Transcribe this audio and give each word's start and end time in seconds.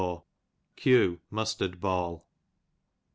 q. 0.77 1.19
mustard 1.29 1.79
ball. 1.79 2.25